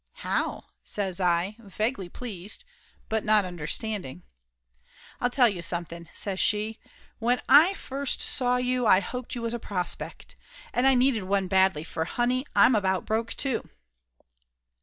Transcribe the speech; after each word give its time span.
"How?" 0.25 0.63
says 0.83 1.19
I, 1.21 1.57
vaguely 1.59 2.09
pleased, 2.09 2.63
but 3.07 3.23
not 3.23 3.45
under 3.45 3.67
standing. 3.67 4.23
"I'll 5.19 5.29
tell 5.29 5.47
you 5.47 5.61
something," 5.61 6.09
says 6.11 6.39
she. 6.39 6.79
"When 7.19 7.39
I 7.47 7.75
first 7.75 8.19
saw 8.19 8.57
you 8.57 8.87
I 8.87 8.99
hoped 8.99 9.35
you 9.35 9.43
was 9.43 9.53
a 9.53 9.59
prospect. 9.59 10.35
And 10.73 10.87
I 10.87 10.95
needed 10.95 11.25
one 11.25 11.47
badly, 11.47 11.83
for, 11.83 12.05
honey, 12.05 12.47
I'm 12.55 12.73
about 12.73 13.05
broke 13.05 13.33
too 13.35 13.61